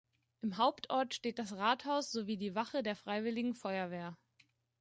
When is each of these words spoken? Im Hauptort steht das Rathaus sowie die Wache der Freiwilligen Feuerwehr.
Im 0.41 0.57
Hauptort 0.57 1.13
steht 1.13 1.37
das 1.37 1.55
Rathaus 1.57 2.11
sowie 2.11 2.35
die 2.35 2.55
Wache 2.55 2.81
der 2.81 2.95
Freiwilligen 2.95 3.53
Feuerwehr. 3.53 4.17